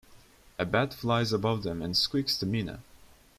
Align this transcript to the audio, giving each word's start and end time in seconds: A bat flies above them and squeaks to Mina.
A 0.57 0.65
bat 0.65 0.95
flies 0.95 1.31
above 1.31 1.61
them 1.61 1.83
and 1.83 1.95
squeaks 1.95 2.35
to 2.39 2.47
Mina. 2.47 2.81